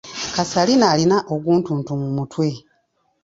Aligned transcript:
Kasalina 0.35 0.85
alina 0.93 1.17
oguntuntu 1.35 1.91
mu 2.01 2.09
mutwe. 2.15 2.47